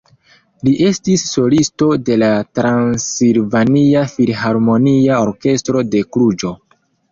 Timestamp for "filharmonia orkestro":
4.15-5.87